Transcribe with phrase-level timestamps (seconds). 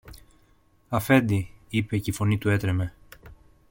[0.89, 2.93] Αφέντη, είπε και η φωνή του έτρεμε